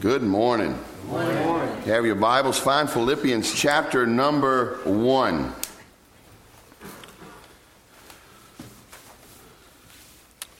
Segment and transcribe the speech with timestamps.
[0.00, 0.78] Good morning.
[1.10, 1.76] Good morning.
[1.84, 5.52] You have your Bibles, find Philippians chapter number 1.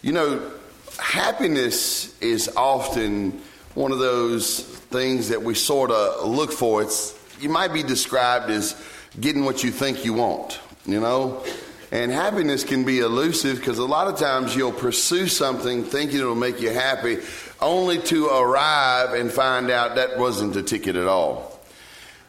[0.02, 0.50] You know,
[0.98, 3.40] happiness is often
[3.76, 6.82] one of those things that we sort of look for.
[6.82, 8.74] It's you might be described as
[9.20, 11.44] getting what you think you want, you know?
[11.90, 16.34] And happiness can be elusive because a lot of times you'll pursue something thinking it'll
[16.34, 17.18] make you happy,
[17.60, 21.58] only to arrive and find out that wasn't the ticket at all.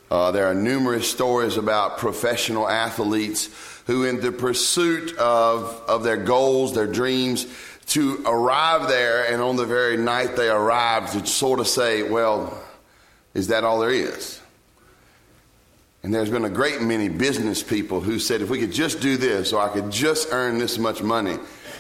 [0.09, 3.49] Uh, there are numerous stories about professional athletes
[3.85, 7.45] who, in the pursuit of, of their goals, their dreams,
[7.87, 12.57] to arrive there and on the very night they arrived to sort of say, well,
[13.33, 14.38] is that all there is?
[16.01, 19.17] And there's been a great many business people who said, if we could just do
[19.17, 21.37] this, or I could just earn this much money,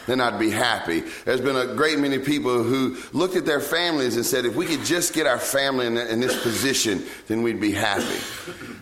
[0.07, 1.03] then I'd be happy.
[1.23, 4.65] There's been a great many people who looked at their families and said, if we
[4.65, 8.19] could just get our family in, in this position, then we'd be happy.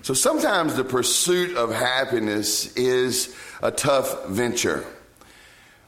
[0.02, 4.86] So sometimes the pursuit of happiness is a tough venture.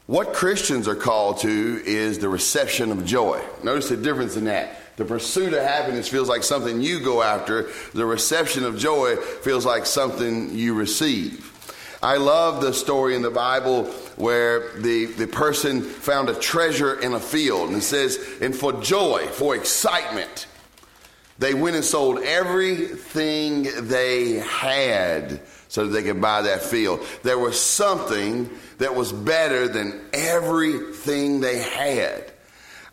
[0.06, 3.42] What Christians are called to is the reception of joy.
[3.64, 4.76] Notice the difference in that.
[5.00, 7.70] The pursuit of happiness feels like something you go after.
[7.94, 11.50] The reception of joy feels like something you receive.
[12.02, 13.84] I love the story in the Bible
[14.16, 17.70] where the, the person found a treasure in a field.
[17.70, 20.46] And it says, and for joy, for excitement,
[21.38, 27.00] they went and sold everything they had so that they could buy that field.
[27.22, 32.29] There was something that was better than everything they had.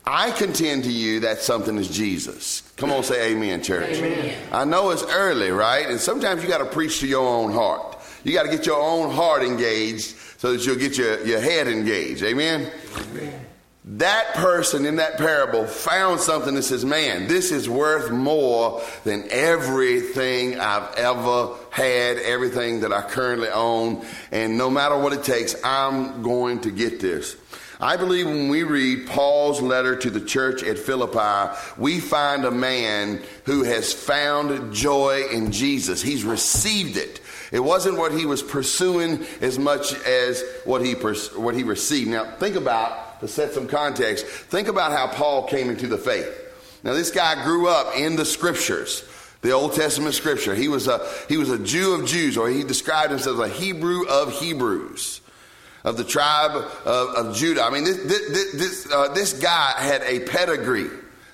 [0.10, 2.62] I contend to you that something is Jesus.
[2.78, 3.98] Come on, say amen, church.
[3.98, 4.38] Amen.
[4.54, 5.86] I know it's early, right?
[5.86, 7.98] And sometimes you got to preach to your own heart.
[8.24, 11.68] You got to get your own heart engaged so that you'll get your, your head
[11.68, 12.24] engaged.
[12.24, 12.72] Amen?
[12.96, 13.46] Amen.
[13.84, 19.26] That person in that parable found something that says, man, this is worth more than
[19.30, 24.06] everything I've ever had, everything that I currently own.
[24.32, 27.36] And no matter what it takes, I'm going to get this.
[27.80, 32.52] I believe when we read Paul's letter to the church at Philippi, we find a
[32.52, 36.02] man who has found joy in Jesus.
[36.02, 37.22] He's received it.
[37.52, 42.10] It wasn't what he was pursuing as much as what he pers- what he received.
[42.10, 44.26] Now, think about to set some context.
[44.26, 46.30] Think about how Paul came into the faith.
[46.84, 49.04] Now, this guy grew up in the scriptures,
[49.42, 50.56] the Old Testament scripture.
[50.56, 53.54] He was a he was a Jew of Jews, or he described himself as a
[53.54, 55.22] Hebrew of Hebrews
[55.88, 56.52] of the tribe
[56.86, 57.64] of, of Judah.
[57.64, 60.90] I mean, this, this, this, uh, this guy had a pedigree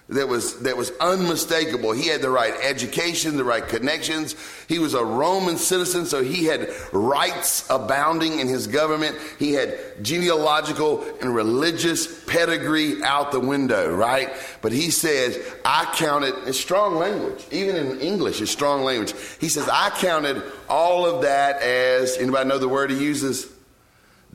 [0.10, 1.92] that was, that was unmistakable.
[1.92, 4.36] He had the right education, the right connections.
[4.68, 9.18] He was a Roman citizen, so he had rights abounding in his government.
[9.40, 14.30] He had genealogical and religious pedigree out the window, right?
[14.62, 17.44] But he says, I counted, it's strong language.
[17.50, 19.14] Even in English, it's strong language.
[19.40, 23.53] He says, I counted all of that as, anybody know the word he uses?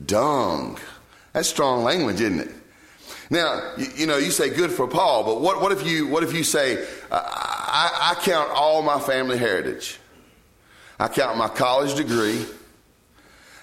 [0.05, 0.77] Dung.
[1.33, 2.51] That's strong language, isn't it?
[3.29, 6.23] Now, you, you, know, you say good for Paul, but what, what if you what
[6.23, 9.99] if you say I, I count all my family heritage?
[10.99, 12.45] I count my college degree.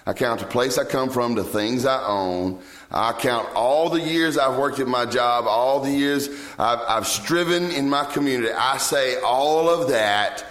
[0.05, 2.61] I count the place I come from, the things I own.
[2.89, 7.05] I count all the years I've worked at my job, all the years I've, I've
[7.05, 8.53] striven in my community.
[8.53, 10.45] I say all of that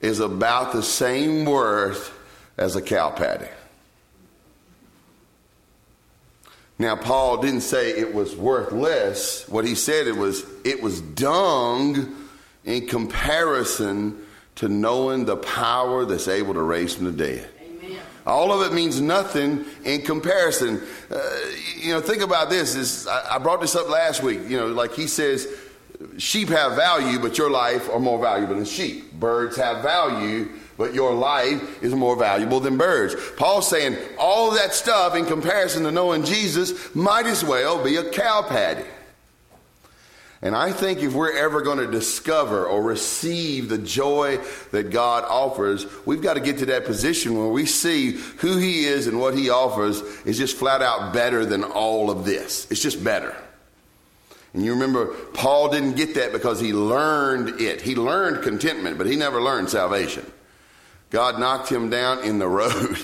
[0.00, 2.12] is about the same worth
[2.58, 3.46] as a cow patty.
[6.78, 9.48] Now, Paul didn't say it was worthless.
[9.48, 12.14] What he said it was it was dung
[12.64, 14.22] in comparison
[14.56, 17.48] to knowing the power that's able to raise from the dead.
[17.62, 17.98] Amen.
[18.26, 20.82] All of it means nothing in comparison.
[21.10, 21.20] Uh,
[21.76, 22.74] you know, think about this.
[22.74, 24.40] Is I, I brought this up last week.
[24.46, 25.46] You know, like he says,
[26.18, 29.12] sheep have value, but your life are more valuable than sheep.
[29.12, 33.14] Birds have value, but your life is more valuable than birds.
[33.36, 38.10] Paul's saying all that stuff in comparison to knowing Jesus might as well be a
[38.10, 38.84] cow patty.
[40.42, 44.38] And I think if we're ever going to discover or receive the joy
[44.70, 48.84] that God offers, we've got to get to that position where we see who He
[48.84, 52.70] is and what He offers is just flat out better than all of this.
[52.70, 53.34] It's just better.
[54.56, 57.82] And you remember, Paul didn't get that because he learned it.
[57.82, 60.24] He learned contentment, but he never learned salvation.
[61.10, 62.96] God knocked him down in the road.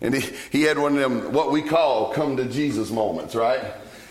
[0.00, 3.62] And he, he had one of them, what we call come to Jesus moments, right?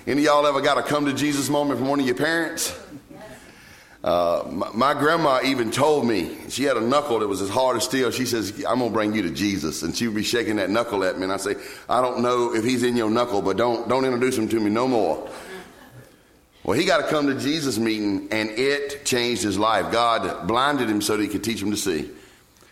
[0.08, 2.80] Any y'all ever got a come to Jesus moment from one of your parents?
[4.02, 7.76] Uh, my, my, grandma even told me she had a knuckle that was as hard
[7.76, 8.10] as steel.
[8.10, 11.04] She says, "I'm gonna bring you to Jesus," and she would be shaking that knuckle
[11.04, 11.24] at me.
[11.24, 11.56] And I say,
[11.90, 14.70] "I don't know if he's in your knuckle, but don't don't introduce him to me
[14.70, 15.28] no more."
[16.66, 19.92] Well, he got to come to Jesus' meeting, and it changed his life.
[19.92, 22.10] God blinded him so that he could teach him to see.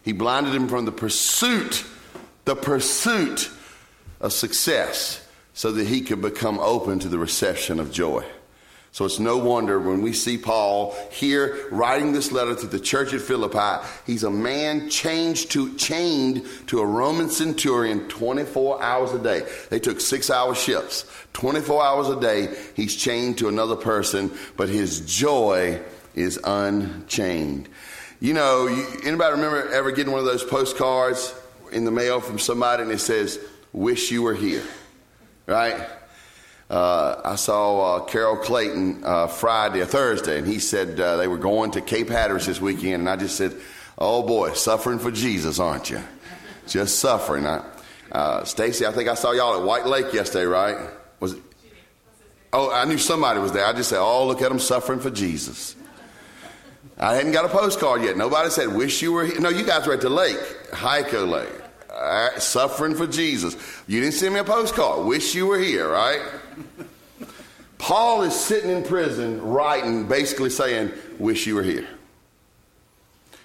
[0.02, 1.86] He blinded him from the pursuit,
[2.46, 3.52] the pursuit
[4.20, 5.24] of success,
[5.54, 8.26] so that he could become open to the reception of joy.
[8.94, 13.12] So it's no wonder when we see Paul here writing this letter to the church
[13.12, 19.18] at Philippi, he's a man changed to, chained to a Roman centurion 24 hours a
[19.18, 19.48] day.
[19.72, 21.06] They took six hour shifts.
[21.34, 25.82] 24 hours a day, he's chained to another person, but his joy
[26.14, 27.68] is unchained.
[28.20, 31.34] You know, you, anybody remember ever getting one of those postcards
[31.72, 33.40] in the mail from somebody and it says,
[33.72, 34.64] Wish you were here?
[35.48, 35.84] Right?
[36.74, 41.28] Uh, I saw uh, Carol Clayton uh, Friday or Thursday, and he said uh, they
[41.28, 43.56] were going to Cape Hatteras this weekend, and I just said,
[43.96, 46.02] "Oh boy, suffering for Jesus, aren't you?
[46.68, 47.64] Just suffering." I,
[48.12, 50.76] uh, Stacy, I think I saw y'all at White Lake yesterday, right?
[51.20, 51.44] Was it?
[52.52, 53.68] Oh, I knew somebody was there.
[53.68, 55.76] I just said, "Oh, look at them suffering for Jesus."
[56.98, 58.18] I hadn't got a postcard yet.
[58.18, 60.40] Nobody said, "Wish you were here." No, you guys were at the lake,
[60.72, 61.54] Hyco Lake,
[61.94, 63.56] uh, suffering for Jesus.
[63.86, 65.06] You didn't send me a postcard.
[65.06, 66.20] Wish you were here, right?
[67.78, 71.88] Paul is sitting in prison writing, basically saying, Wish you were here.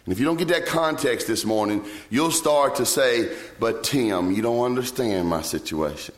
[0.04, 4.32] And if you don't get that context this morning, you'll start to say, But Tim,
[4.32, 6.14] you don't understand my situation.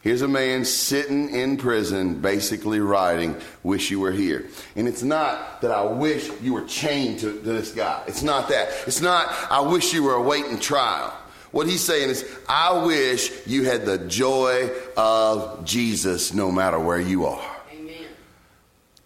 [0.00, 4.46] Here's a man sitting in prison, basically writing, Wish you were here.
[4.76, 8.04] And it's not that I wish you were chained to, to this guy.
[8.06, 8.68] It's not that.
[8.86, 11.12] It's not, I wish you were awaiting trial.
[11.50, 17.00] What he's saying is, I wish you had the joy of Jesus no matter where
[17.00, 17.56] you are.
[17.72, 18.04] Amen.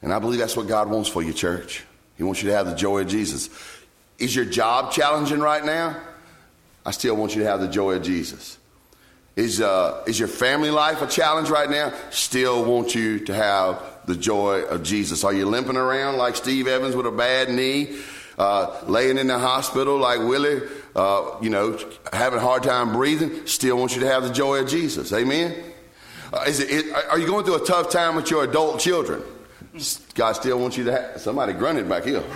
[0.03, 1.85] And I believe that's what God wants for you, church.
[2.17, 3.49] He wants you to have the joy of Jesus.
[4.19, 6.01] Is your job challenging right now?
[6.85, 8.59] I still want you to have the joy of Jesus.
[9.35, 11.93] Is, uh, is your family life a challenge right now?
[12.11, 15.25] Still want you to have the joy of Jesus.
[15.25, 17.97] Are you limping around like Steve Evans with a bad knee?
[18.37, 20.61] Uh, laying in the hospital like Willie?
[20.95, 21.79] Uh, you know,
[22.13, 25.13] having a hard time breathing, still want you to have the joy of Jesus.
[25.13, 25.55] Amen?
[26.33, 29.23] Uh, is it, are you going through a tough time with your adult children?
[30.15, 31.21] God still wants you to have.
[31.21, 32.21] Somebody grunted back here.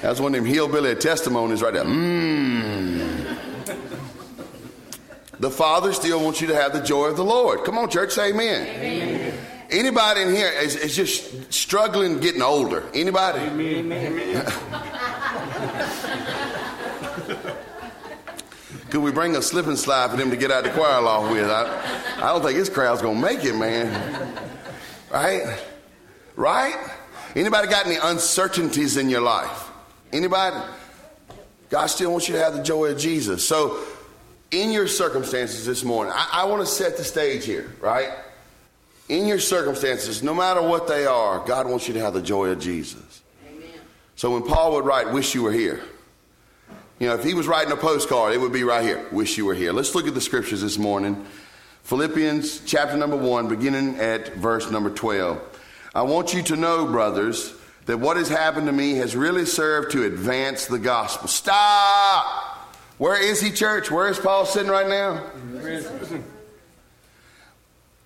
[0.00, 1.84] That's one of them hillbilly testimonies right there.
[1.84, 3.36] Mmm.
[5.38, 7.64] The Father still wants you to have the joy of the Lord.
[7.64, 8.66] Come on, church, say amen.
[8.66, 9.34] amen.
[9.70, 12.84] Anybody in here is, is, just struggling getting older?
[12.92, 13.38] Anybody?
[13.38, 14.46] Amen.
[18.90, 21.32] Could we bring a slip and slide for them to get out the choir loft
[21.32, 21.48] with?
[21.48, 24.36] I, I don't think this crowd's gonna make it, man.
[25.12, 25.60] Right?
[26.34, 26.74] Right?
[27.36, 29.70] Anybody got any uncertainties in your life?
[30.12, 30.56] Anybody?
[31.68, 33.46] God still wants you to have the joy of Jesus.
[33.46, 33.80] So,
[34.50, 38.10] in your circumstances this morning, I, I want to set the stage here, right?
[39.08, 42.48] In your circumstances, no matter what they are, God wants you to have the joy
[42.48, 43.22] of Jesus.
[44.20, 45.80] So when Paul would write, Wish you were here,
[46.98, 49.08] you know, if he was writing a postcard, it would be right here.
[49.10, 49.72] Wish you were here.
[49.72, 51.24] Let's look at the scriptures this morning.
[51.84, 55.40] Philippians chapter number 1, beginning at verse number 12.
[55.94, 57.54] I want you to know, brothers,
[57.86, 61.26] that what has happened to me has really served to advance the gospel.
[61.26, 62.68] Stop!
[62.98, 63.90] Where is he, church?
[63.90, 65.30] Where is Paul sitting right now?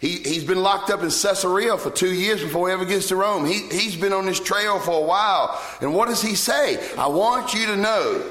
[0.04, 3.16] He, he's been locked up in Caesarea for two years before he ever gets to
[3.16, 3.46] Rome.
[3.46, 5.58] He, he's been on this trail for a while.
[5.80, 6.78] And what does he say?
[6.98, 8.22] I want you to know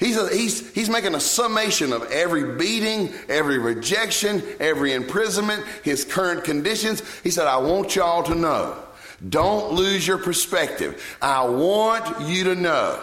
[0.00, 6.04] He's, a, he's, he's making a summation of every beating, every rejection, every imprisonment, his
[6.04, 7.02] current conditions.
[7.22, 8.76] He said, I want y'all to know.
[9.26, 11.16] Don't lose your perspective.
[11.22, 13.02] I want you to know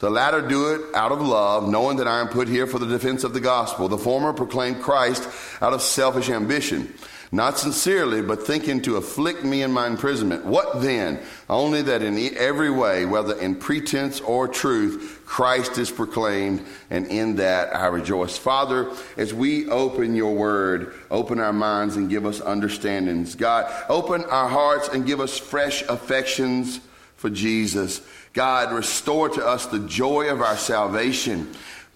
[0.00, 2.86] The latter do it out of love, knowing that I am put here for the
[2.86, 3.88] defense of the gospel.
[3.88, 5.28] The former proclaim Christ
[5.62, 6.92] out of selfish ambition
[7.32, 10.44] not sincerely, but thinking to afflict me in my imprisonment.
[10.44, 11.20] What then?
[11.48, 17.36] Only that in every way, whether in pretense or truth, Christ is proclaimed, and in
[17.36, 18.36] that I rejoice.
[18.36, 23.36] Father, as we open your word, open our minds and give us understandings.
[23.36, 26.80] God, open our hearts and give us fresh affections
[27.14, 28.00] for Jesus.
[28.32, 31.52] God, restore to us the joy of our salvation.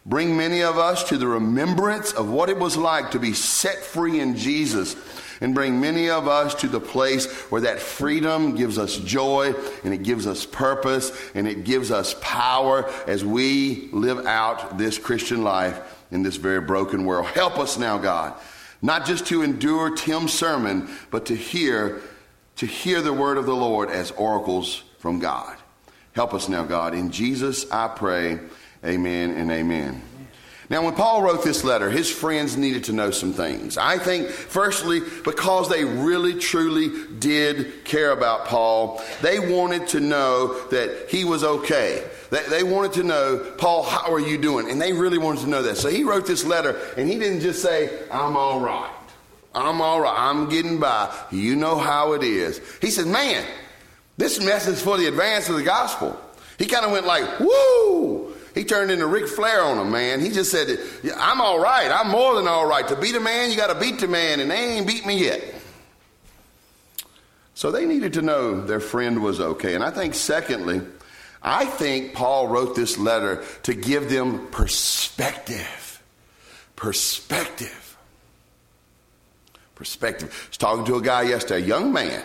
[0.06, 3.78] Bring many of us to the remembrance of what it was like to be set
[3.78, 4.96] free in Jesus
[5.40, 9.94] and bring many of us to the place where that freedom gives us joy and
[9.94, 15.42] it gives us purpose and it gives us power as we live out this Christian
[15.42, 17.26] life in this very broken world.
[17.26, 18.34] Help us now, God,
[18.82, 22.00] not just to endure Tim's sermon, but to hear
[22.56, 25.56] to hear the word of the Lord as oracles from God.
[26.14, 26.94] Help us now, God.
[26.94, 28.38] In Jesus I pray.
[28.84, 30.02] Amen and amen.
[30.70, 33.76] Now, when Paul wrote this letter, his friends needed to know some things.
[33.76, 40.58] I think, firstly, because they really, truly did care about Paul, they wanted to know
[40.68, 42.08] that he was okay.
[42.30, 44.70] They, wanted to know, Paul, how are you doing?
[44.70, 45.76] And they really wanted to know that.
[45.76, 48.90] So he wrote this letter, and he didn't just say, I'm all right.
[49.54, 50.14] I'm all right.
[50.16, 51.14] I'm getting by.
[51.30, 52.60] You know how it is.
[52.80, 53.44] He said, Man,
[54.16, 56.18] this message for the advance of the gospel.
[56.58, 58.34] He kind of went like, Woo!
[58.54, 60.20] He turned into Ric Flair on him, man.
[60.20, 60.78] He just said,
[61.16, 61.90] I'm all right.
[61.90, 62.86] I'm more than all right.
[62.86, 65.24] To beat a man, you got to beat the man, and they ain't beat me
[65.24, 65.42] yet.
[67.54, 69.74] So they needed to know their friend was okay.
[69.74, 70.82] And I think, secondly,
[71.42, 76.02] I think Paul wrote this letter to give them perspective.
[76.76, 77.96] Perspective.
[79.74, 80.28] Perspective.
[80.46, 82.22] I was talking to a guy yesterday, a young man.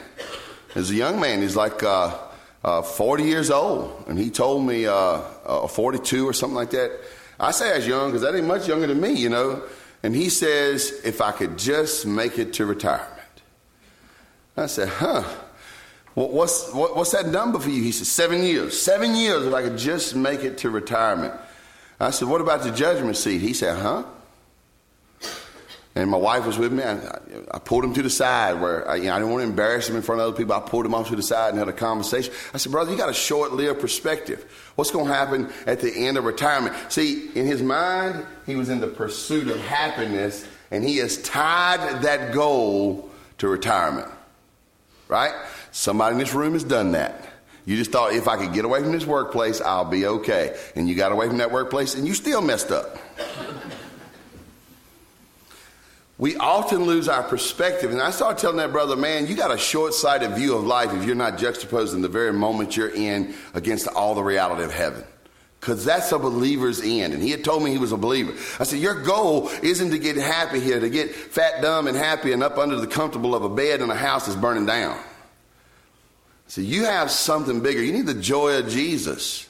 [0.73, 1.41] There's a young man.
[1.41, 2.17] He's like, uh,
[2.63, 6.91] uh, 40 years old, and he told me uh, uh, 42 or something like that.
[7.39, 9.63] I say I was young because that ain't much younger than me, you know.
[10.03, 13.15] And he says, if I could just make it to retirement.
[14.57, 15.23] I said, huh.
[16.15, 17.81] what's, what, what's that number for you?
[17.81, 18.79] He said, seven years.
[18.79, 21.33] Seven years if I could just make it to retirement.
[21.99, 23.39] I said, what about the judgment seat?
[23.39, 24.03] He said, huh?
[25.99, 26.81] And my wife was with me.
[26.81, 27.19] I,
[27.51, 29.89] I pulled him to the side where I, you know, I didn't want to embarrass
[29.89, 30.53] him in front of other people.
[30.53, 32.33] I pulled him off to the side and had a conversation.
[32.53, 34.45] I said, brother, you got a short lived perspective.
[34.75, 36.73] What's going to happen at the end of retirement?
[36.87, 42.03] See, in his mind, he was in the pursuit of happiness, and he has tied
[42.03, 44.07] that goal to retirement.
[45.09, 45.33] Right?
[45.71, 47.25] Somebody in this room has done that.
[47.65, 50.57] You just thought, if I could get away from this workplace, I'll be okay.
[50.77, 52.97] And you got away from that workplace, and you still messed up
[56.19, 57.91] we often lose our perspective.
[57.91, 60.93] And I started telling that brother, man, you got a short sighted view of life
[60.93, 65.05] if you're not juxtaposing the very moment you're in against all the reality of heaven.
[65.61, 67.13] Because that's a believer's end.
[67.13, 68.33] And he had told me he was a believer.
[68.59, 72.33] I said, Your goal isn't to get happy here, to get fat, dumb, and happy
[72.33, 75.01] and up under the comfortable of a bed in a house that's burning down.
[76.47, 77.81] Said, You have something bigger.
[77.81, 79.48] You need the joy of Jesus.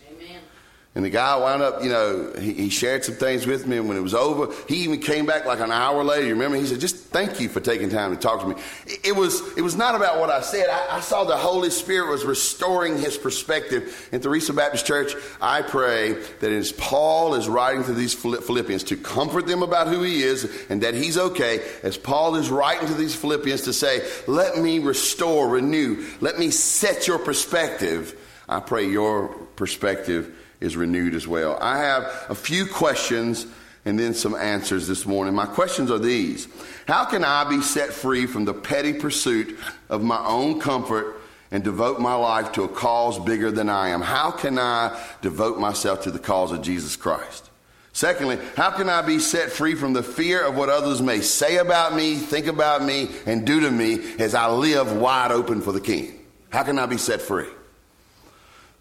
[0.95, 3.77] And the guy wound up, you know, he, he, shared some things with me.
[3.77, 6.25] And when it was over, he even came back like an hour later.
[6.25, 6.57] You remember?
[6.57, 8.55] He said, "Just thank you for taking time to talk to me."
[8.87, 10.67] It, it was it was not about what I said.
[10.67, 14.09] I, I, saw the Holy Spirit was restoring his perspective.
[14.11, 18.97] In Theresa Baptist Church, I pray that as Paul is writing to these Philippians to
[18.97, 22.95] comfort them about who he is and that he's okay, as Paul is writing to
[22.95, 28.15] these Philippians to say, "Let me restore, renew, let me set your perspective."
[28.49, 31.57] I pray your perspective is renewed as well.
[31.61, 33.45] I have a few questions
[33.85, 35.33] and then some answers this morning.
[35.33, 36.47] My questions are these
[36.87, 39.57] How can I be set free from the petty pursuit
[39.89, 44.01] of my own comfort and devote my life to a cause bigger than I am?
[44.01, 47.49] How can I devote myself to the cause of Jesus Christ?
[47.91, 51.57] Secondly, how can I be set free from the fear of what others may say
[51.57, 55.71] about me, think about me, and do to me as I live wide open for
[55.71, 56.17] the King?
[56.49, 57.47] How can I be set free?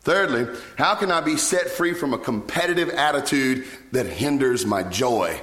[0.08, 0.46] Thirdly,
[0.78, 5.38] how can I be set free from a competitive attitude that hinders my joy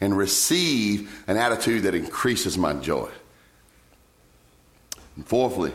[0.00, 3.10] and receive an attitude that increases my joy?
[5.16, 5.72] And fourthly,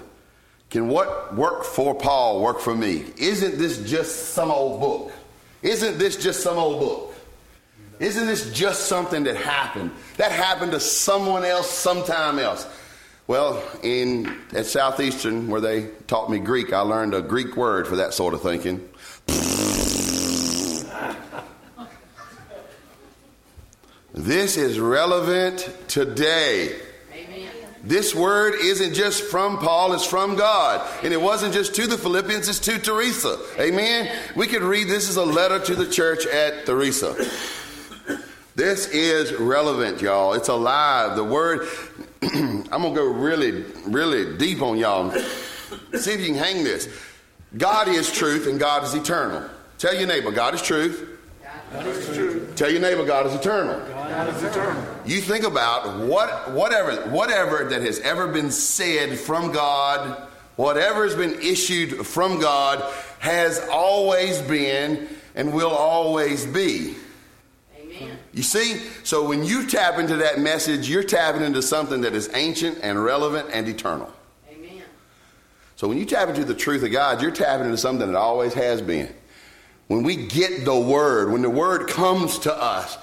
[0.69, 3.07] can what worked for Paul work for me?
[3.17, 5.11] Isn't this just some old book?
[5.61, 7.15] Isn't this just some old book?
[7.99, 9.91] Isn't this just something that happened?
[10.15, 12.65] That happened to someone else sometime else.
[13.29, 17.97] Well, in at Southeastern, where they taught me Greek, I learned a Greek word for
[17.97, 18.89] that sort of thinking.
[24.15, 26.75] this is relevant today.
[27.13, 27.51] Amen.
[27.83, 30.89] This word isn't just from Paul, it's from God.
[31.03, 33.37] And it wasn't just to the Philippians, it's to Teresa.
[33.59, 34.11] Amen.
[34.35, 37.13] We could read this as a letter to the church at Teresa.
[38.59, 40.33] This is relevant, y'all.
[40.33, 41.15] It's alive.
[41.15, 41.65] The word,
[42.33, 45.11] I'm going to go really, really deep on y'all.
[45.11, 46.89] See if you can hang this.
[47.57, 49.49] God is truth and God is eternal.
[49.77, 51.17] Tell your neighbor, God is truth.
[51.71, 52.55] God is truth.
[52.55, 53.79] Tell your neighbor, God is eternal.
[53.87, 54.83] God is eternal.
[55.05, 61.15] You think about what, whatever, whatever that has ever been said from God, whatever has
[61.15, 62.83] been issued from God,
[63.19, 66.95] has always been and will always be.
[68.33, 68.81] You see?
[69.03, 73.03] So when you tap into that message, you're tapping into something that is ancient and
[73.03, 74.11] relevant and eternal.
[74.51, 74.83] Amen.
[75.75, 78.53] So when you tap into the truth of God, you're tapping into something that always
[78.53, 79.13] has been.
[79.87, 82.97] When we get the word, when the word comes to us,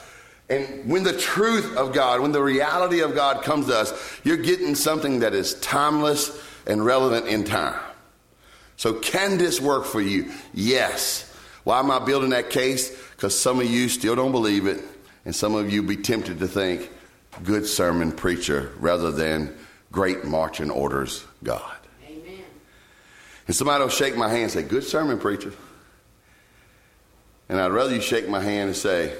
[0.48, 4.36] and when the truth of God, when the reality of God comes to us, you're
[4.36, 7.80] getting something that is timeless and relevant in time.
[8.76, 10.30] So, can this work for you?
[10.54, 11.32] Yes.
[11.64, 12.96] Why am I building that case?
[13.10, 14.80] Because some of you still don't believe it,
[15.26, 16.88] and some of you be tempted to think,
[17.42, 19.54] good sermon preacher, rather than
[19.90, 21.76] great marching orders God.
[22.08, 22.44] Amen.
[23.48, 25.52] And somebody will shake my hand and say, good sermon preacher.
[27.48, 29.14] And I'd rather you shake my hand and say,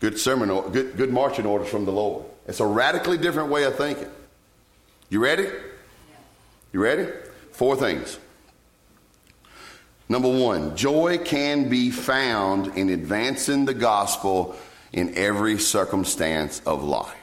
[0.00, 2.26] good sermon, good, good marching orders from the Lord.
[2.46, 4.10] It's a radically different way of thinking.
[5.08, 5.48] You ready?
[6.72, 7.10] You ready?
[7.52, 8.18] Four things.
[10.10, 14.56] Number one, joy can be found in advancing the gospel
[14.92, 17.22] in every circumstance of life.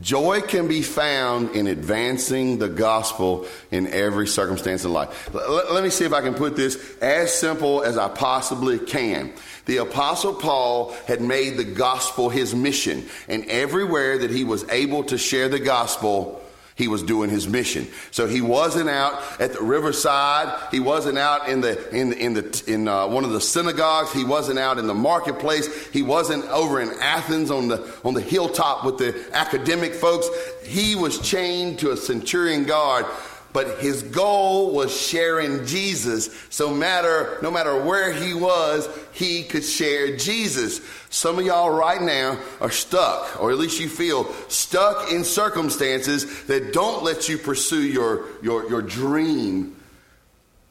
[0.00, 5.34] Joy can be found in advancing the gospel in every circumstance of life.
[5.34, 9.32] Let, let, me see if I can put this as simple as I possibly can.
[9.66, 15.04] The apostle Paul had made the gospel his mission, and everywhere that he was able
[15.04, 16.39] to share the gospel,
[16.80, 17.86] he was doing his mission.
[18.10, 20.58] So he wasn't out at the riverside.
[20.70, 24.12] He wasn't out in the in in the in uh, one of the synagogues.
[24.12, 25.88] He wasn't out in the marketplace.
[25.88, 30.26] He wasn't over in Athens on the on the hilltop with the academic folks.
[30.64, 33.04] He was chained to a centurion guard
[33.52, 36.30] but his goal was sharing Jesus.
[36.50, 40.80] So matter, no matter where he was, he could share Jesus.
[41.10, 46.44] Some of y'all right now are stuck, or at least you feel stuck in circumstances
[46.44, 49.76] that don't let you pursue your, your, your dream.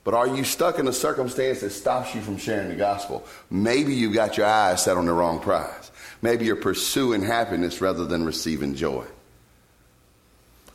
[0.05, 3.25] But are you stuck in a circumstance that stops you from sharing the gospel?
[3.49, 5.91] Maybe you've got your eyes set on the wrong prize.
[6.21, 9.05] Maybe you're pursuing happiness rather than receiving joy.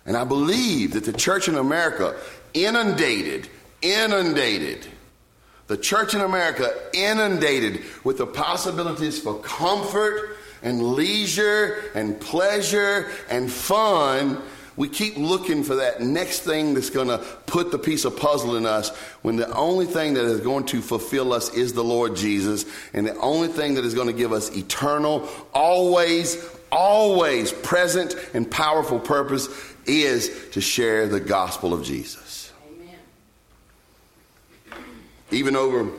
[0.07, 2.15] And I believe that the church in America,
[2.53, 3.49] inundated,
[3.81, 4.87] inundated,
[5.67, 13.51] the church in America inundated with the possibilities for comfort and leisure and pleasure and
[13.51, 14.43] fun.
[14.77, 18.57] We keep looking for that next thing that's going to put the piece of puzzle
[18.57, 18.91] in us
[19.23, 22.67] when the only thing that is going to fulfill us is the Lord Jesus.
[22.93, 28.51] And the only thing that is going to give us eternal, always, always present and
[28.51, 29.49] powerful purpose
[29.87, 32.53] is to share the gospel of Jesus.
[32.67, 32.97] Amen.
[35.31, 35.91] Even over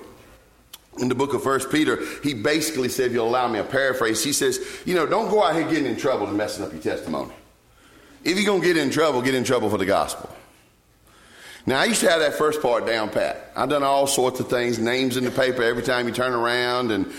[1.00, 4.24] in the book of First Peter, he basically said, if you'll allow me a paraphrase,
[4.24, 6.82] he says, you know, don't go out here getting in trouble and messing up your
[6.82, 7.34] testimony.
[8.24, 10.30] If you're going to get in trouble, get in trouble for the gospel.
[11.68, 13.52] Now, I used to have that first part down pat.
[13.56, 16.92] I've done all sorts of things, names in the paper every time you turn around,
[16.92, 17.12] and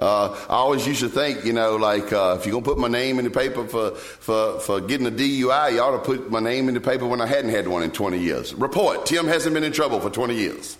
[0.00, 2.88] uh, I always used to think, you know, like uh, if you're gonna put my
[2.88, 6.40] name in the paper for, for, for getting a DUI, you ought to put my
[6.40, 8.54] name in the paper when I hadn't had one in 20 years.
[8.54, 10.78] Report: Tim hasn't been in trouble for 20 years.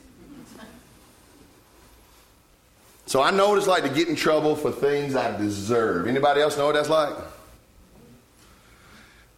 [3.04, 6.06] So I know what it's like to get in trouble for things I deserve.
[6.06, 7.12] Anybody else know what that's like?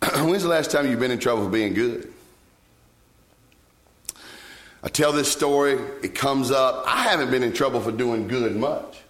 [0.29, 2.12] When's the last time you've been in trouble for being good?
[4.83, 6.85] I tell this story, it comes up.
[6.87, 9.02] I haven't been in trouble for doing good much.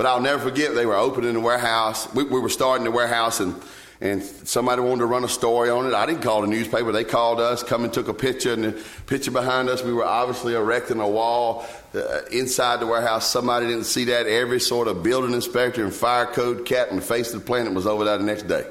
[0.00, 2.10] But I'll never forget, they were opening the warehouse.
[2.14, 3.54] We, we were starting the warehouse, and,
[4.00, 5.92] and somebody wanted to run a story on it.
[5.92, 6.90] I didn't call the newspaper.
[6.90, 10.06] They called us, come and took a picture, and the picture behind us, we were
[10.06, 13.28] obviously erecting a wall uh, inside the warehouse.
[13.28, 14.26] Somebody didn't see that.
[14.26, 17.74] Every sort of building inspector and fire code cat in the face of the planet
[17.74, 18.66] was over there the next day.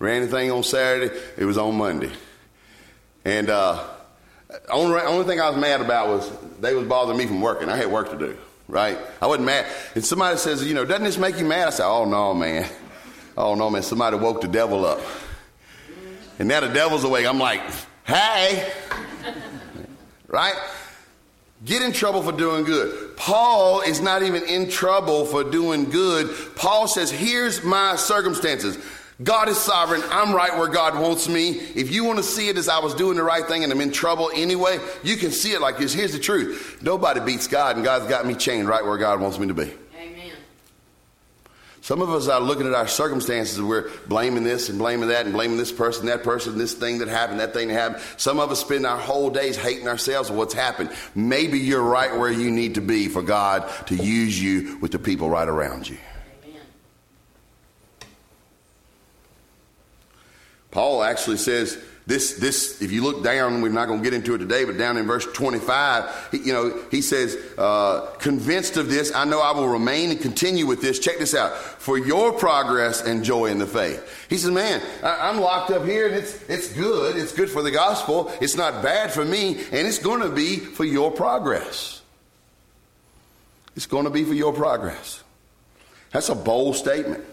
[0.00, 2.10] Ran anything on Saturday, it was on Monday.
[3.24, 3.84] And uh,
[4.68, 7.68] only, only thing I was mad about was they was bothering me from working.
[7.68, 8.36] I had work to do
[8.68, 8.98] right?
[9.20, 9.66] I wasn't mad.
[9.94, 11.68] And somebody says, you know, doesn't this make you mad?
[11.68, 12.68] I said, oh no, man.
[13.36, 13.82] Oh no, man.
[13.82, 15.00] Somebody woke the devil up.
[16.38, 17.26] And now the devil's awake.
[17.26, 17.60] I'm like,
[18.04, 18.72] hey,
[20.26, 20.54] right?
[21.64, 23.16] Get in trouble for doing good.
[23.16, 26.34] Paul is not even in trouble for doing good.
[26.56, 28.76] Paul says, here's my circumstances.
[29.22, 30.02] God is sovereign.
[30.10, 31.50] I'm right where God wants me.
[31.50, 33.80] If you want to see it as I was doing the right thing and I'm
[33.80, 35.92] in trouble anyway, you can see it like this.
[35.92, 39.38] Here's the truth nobody beats God, and God's got me chained right where God wants
[39.38, 39.72] me to be.
[39.96, 40.32] Amen.
[41.80, 45.26] Some of us are looking at our circumstances and we're blaming this and blaming that
[45.26, 48.02] and blaming this person, that person, this thing that happened, that thing that happened.
[48.16, 50.90] Some of us spend our whole days hating ourselves for what's happened.
[51.14, 54.98] Maybe you're right where you need to be for God to use you with the
[54.98, 55.98] people right around you.
[60.74, 64.34] Paul actually says This, this, if you look down, we're not going to get into
[64.34, 68.90] it today, but down in verse 25, he, you know, he says, uh, convinced of
[68.90, 70.98] this, I know I will remain and continue with this.
[70.98, 71.56] Check this out.
[71.56, 74.26] For your progress and joy in the faith.
[74.28, 77.16] He says, man, I, I'm locked up here and it's, it's good.
[77.16, 78.30] It's good for the gospel.
[78.42, 82.02] It's not bad for me and it's going to be for your progress.
[83.76, 85.22] It's going to be for your progress.
[86.10, 87.24] That's a bold statement.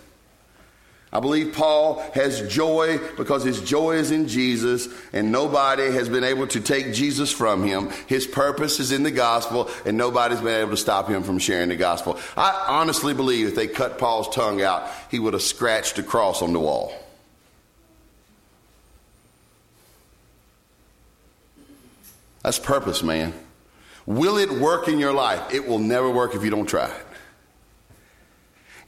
[1.13, 6.23] I believe Paul has joy because his joy is in Jesus, and nobody has been
[6.23, 7.89] able to take Jesus from him.
[8.07, 11.67] His purpose is in the gospel, and nobody's been able to stop him from sharing
[11.67, 12.17] the gospel.
[12.37, 16.41] I honestly believe if they cut Paul's tongue out, he would have scratched a cross
[16.41, 16.93] on the wall.
[22.41, 23.33] That's purpose, man.
[24.05, 25.53] Will it work in your life?
[25.53, 27.05] It will never work if you don't try it.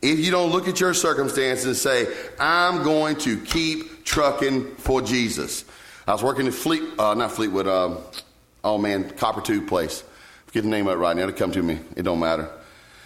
[0.04, 5.02] If you don't look at your circumstances and say, I'm going to keep trucking for
[5.02, 5.63] Jesus.
[6.06, 7.96] I was working at Fleet, uh, not Fleetwood, uh,
[8.66, 10.04] oh man, Copper Tube place.
[10.48, 11.24] Forget the name it right now.
[11.24, 11.80] It'll come to me.
[11.96, 12.52] It don't matter.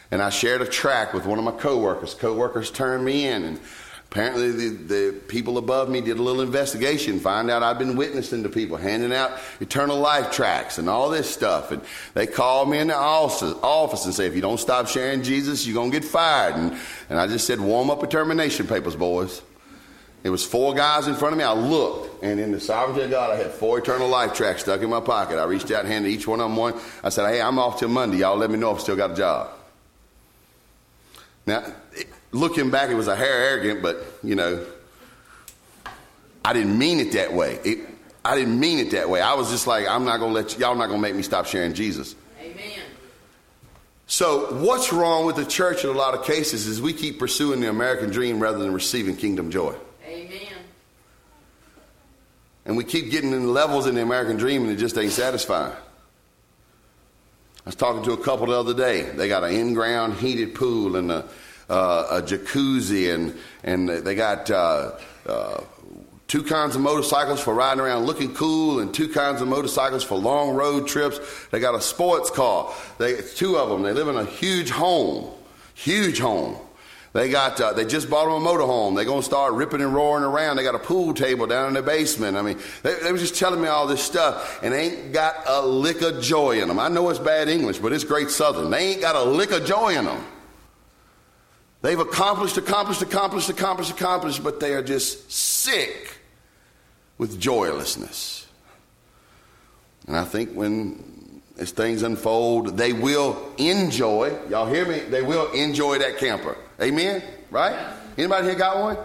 [0.10, 2.16] And I shared a track with one of my coworkers.
[2.16, 3.60] Coworkers turned me in and
[4.10, 8.44] Apparently, the, the, people above me did a little investigation, find out I've been witnessing
[8.44, 11.72] to people, handing out eternal life tracks and all this stuff.
[11.72, 11.82] And
[12.14, 15.74] they called me in the office and say, if you don't stop sharing Jesus, you're
[15.74, 16.56] going to get fired.
[16.56, 16.78] And,
[17.10, 19.42] and I just said, warm up your termination papers, boys.
[20.24, 21.44] It was four guys in front of me.
[21.44, 24.82] I looked, and in the sovereignty of God, I had four eternal life tracks stuck
[24.82, 25.38] in my pocket.
[25.38, 26.76] I reached out and handed each one of them one.
[27.04, 28.20] I said, hey, I'm off till Monday.
[28.20, 29.50] Y'all let me know if I still got a job.
[31.46, 31.64] Now,
[32.32, 34.66] looking back, it was a hair arrogant, but you know,
[36.44, 37.60] I didn't mean it that way.
[37.64, 37.80] It,
[38.24, 39.22] I didn't mean it that way.
[39.22, 41.74] I was just like, I'm not gonna let y'all not gonna make me stop sharing
[41.74, 42.16] Jesus.
[42.42, 42.82] Amen.
[44.06, 47.60] So what's wrong with the church in a lot of cases is we keep pursuing
[47.60, 49.76] the American dream rather than receiving kingdom joy.
[50.06, 50.54] Amen.
[52.66, 55.74] And we keep getting in levels in the American dream and it just ain't satisfying.
[55.74, 59.04] I was talking to a couple the other day.
[59.04, 61.30] They got an in-ground heated pool and a
[61.70, 64.92] uh, a jacuzzi, and and they got uh,
[65.26, 65.62] uh,
[66.28, 70.16] two kinds of motorcycles for riding around looking cool, and two kinds of motorcycles for
[70.16, 71.20] long road trips.
[71.52, 72.74] They got a sports car.
[72.98, 73.84] They two of them.
[73.84, 75.32] They live in a huge home,
[75.74, 76.58] huge home.
[77.14, 78.96] They got uh, they just bought them a motorhome.
[78.96, 80.58] They're gonna start ripping and roaring around.
[80.58, 82.38] They got a pool table down in the basement.
[82.38, 85.36] I mean, they, they were just telling me all this stuff, and they ain't got
[85.48, 86.80] a lick of joy in them.
[86.80, 88.70] I know it's bad English, but it's great Southern.
[88.70, 90.24] They ain't got a lick of joy in them.
[91.82, 96.20] They've accomplished, accomplished, accomplished, accomplished, accomplished, but they are just sick
[97.18, 98.48] with joylessness.
[100.08, 104.38] And I think when as things unfold, they will enjoy.
[104.50, 105.00] Y'all hear me?
[105.00, 106.56] They will enjoy that camper.
[106.80, 107.24] Amen?
[107.50, 107.76] Right?
[108.18, 108.98] Anybody here got one?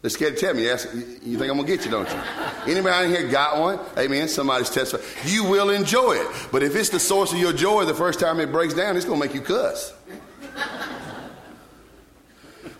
[0.00, 0.64] They're scared to tell me.
[0.64, 0.88] Yes,
[1.22, 2.20] you think I'm gonna get you, don't you?
[2.66, 3.78] Anybody out here got one?
[3.96, 4.26] Amen.
[4.26, 5.08] Somebody's testifying.
[5.24, 6.48] You will enjoy it.
[6.50, 9.06] But if it's the source of your joy the first time it breaks down, it's
[9.06, 9.94] gonna make you cuss.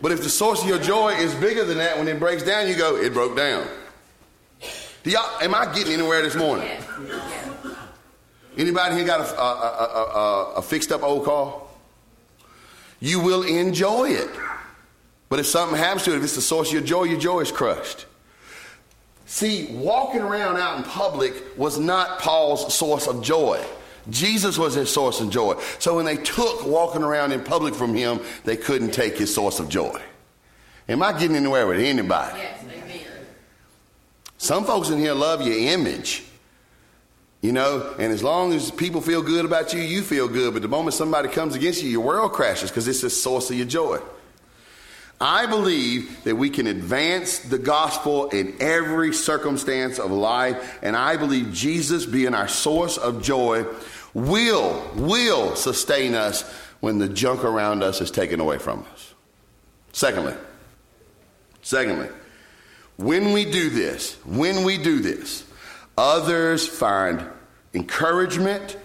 [0.03, 2.67] But if the source of your joy is bigger than that, when it breaks down,
[2.69, 3.67] you go, it broke down.
[5.05, 6.69] Do y'all, am I getting anywhere this morning?
[8.59, 11.63] Anybody here got a, a, a, a, fixed up old car?
[13.01, 14.29] You will enjoy it.
[15.29, 17.41] But if something happens to it, if it's the source of your joy, your joy
[17.41, 18.07] is crushed.
[19.27, 23.65] See, walking around out in public was not Paul's source of joy.
[24.11, 25.61] Jesus was his source of joy.
[25.79, 29.61] So when they took walking around in public from him, they couldn't take his source
[29.61, 30.01] of joy.
[30.89, 32.39] Am I getting anywhere with anybody?
[32.39, 33.07] Yes, amen.
[34.39, 36.25] Some folks in here love your image.
[37.41, 40.53] You know, and as long as people feel good about you, you feel good.
[40.53, 43.57] But the moment somebody comes against you, your world crashes because it's the source of
[43.57, 43.99] your joy.
[45.23, 51.17] I believe that we can advance the gospel in every circumstance of life, and I
[51.17, 53.65] believe Jesus being our source of joy
[54.15, 56.43] will, will sustain us
[56.81, 59.15] when the junk around us is taken away from us.
[59.93, 60.35] Secondly,
[61.63, 62.09] secondly,
[62.97, 65.45] when we do this, when we do this,
[65.97, 67.25] others find
[67.75, 68.77] encouragement,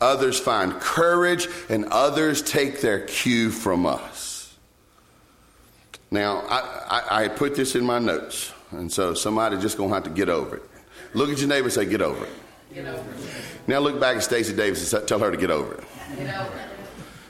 [0.00, 4.33] others find courage, and others take their cue from us.
[6.14, 10.04] Now, I, I, I put this in my notes, and so somebody just gonna have
[10.04, 10.62] to get over it.
[11.12, 12.30] Look at your neighbor and say, Get over it.
[12.72, 13.16] Get over it.
[13.66, 15.84] Now look back at Stacy Davis and tell her to get over it.
[16.16, 16.68] Get over it.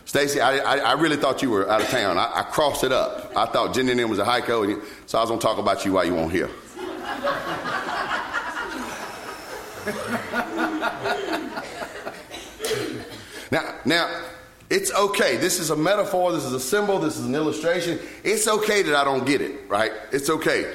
[0.04, 2.18] Stacy, I, I, I, really thought you were out of town.
[2.18, 3.32] I, I crossed it up.
[3.34, 5.56] I thought Jenny and was a Hyco, and you, so I was going to talk
[5.56, 6.50] about you while you weren't here.
[13.50, 14.24] now, now,
[14.74, 15.36] it's okay.
[15.36, 16.32] This is a metaphor.
[16.32, 16.98] This is a symbol.
[16.98, 18.00] This is an illustration.
[18.24, 19.92] It's okay that I don't get it, right?
[20.10, 20.74] It's okay.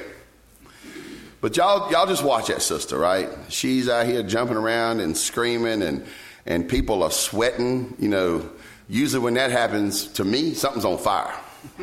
[1.42, 3.28] But y'all, y'all just watch that sister, right?
[3.50, 6.06] She's out here jumping around and screaming, and
[6.46, 7.94] and people are sweating.
[7.98, 8.50] You know,
[8.88, 11.34] usually when that happens to me, something's on fire.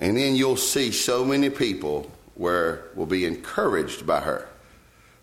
[0.00, 4.48] and then you'll see so many people where will be encouraged by her.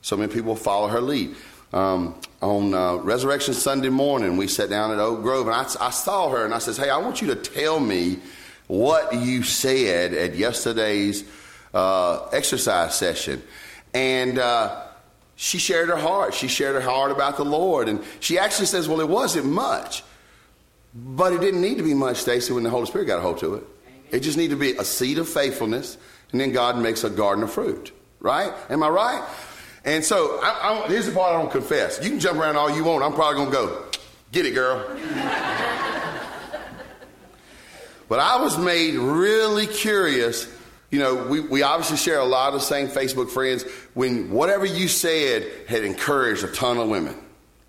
[0.01, 1.35] So many people follow her lead.
[1.73, 5.89] Um, on uh, Resurrection Sunday morning, we sat down at Oak Grove, and I, I
[5.89, 8.19] saw her, and I says, "Hey, I want you to tell me
[8.67, 11.23] what you said at yesterday's
[11.73, 13.41] uh, exercise session."
[13.91, 14.83] And uh,
[15.35, 16.35] she shared her heart.
[16.35, 20.03] She shared her heart about the Lord, and she actually says, "Well, it wasn't much,
[20.93, 23.39] but it didn't need to be much, Stacy, when the Holy Spirit got a hold
[23.39, 23.63] to it.
[24.11, 25.97] It just needed to be a seed of faithfulness,
[26.31, 27.91] and then God makes a garden of fruit.
[28.19, 28.53] Right?
[28.69, 29.27] Am I right?"
[29.85, 31.99] And so I, I, here's the part I don't confess.
[32.01, 33.03] You can jump around all you want.
[33.03, 33.85] I'm probably going to go,
[34.31, 34.85] get it, girl.
[38.07, 40.47] but I was made really curious.
[40.89, 43.63] You know, we, we obviously share a lot of the same Facebook friends.
[43.93, 47.22] When whatever you said had encouraged a ton of women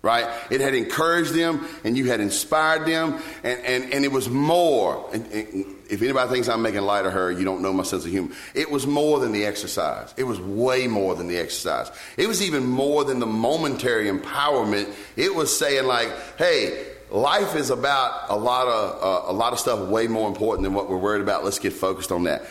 [0.05, 0.29] right?
[0.51, 5.09] It had encouraged them and you had inspired them, and, and, and it was more.
[5.11, 8.05] And, and if anybody thinks I'm making light of her, you don't know my sense
[8.05, 8.33] of humor.
[8.53, 10.13] It was more than the exercise.
[10.15, 11.91] It was way more than the exercise.
[12.17, 14.93] It was even more than the momentary empowerment.
[15.15, 19.59] It was saying, like, hey, life is about a lot of uh, a lot of
[19.59, 21.43] stuff way more important than what we're worried about.
[21.43, 22.45] Let's get focused on that.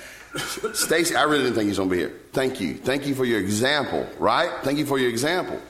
[0.72, 2.12] Stacy, I really didn't think he was going to be here.
[2.32, 2.74] Thank you.
[2.74, 4.50] Thank you for your example, right?
[4.64, 5.60] Thank you for your example.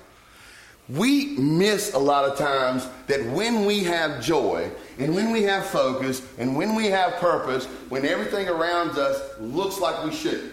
[0.89, 5.67] We miss a lot of times that when we have joy and when we have
[5.67, 10.53] focus and when we have purpose, when everything around us looks like we should,